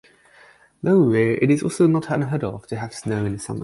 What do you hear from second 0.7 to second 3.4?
Though rare, it is also not unheard of to have snow in the